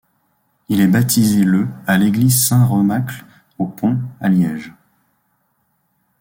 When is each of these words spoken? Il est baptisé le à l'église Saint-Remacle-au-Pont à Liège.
Il 0.67 0.81
est 0.81 0.87
baptisé 0.87 1.43
le 1.43 1.67
à 1.85 1.95
l'église 1.95 2.47
Saint-Remacle-au-Pont 2.47 3.99
à 4.19 4.29
Liège. 4.29 4.73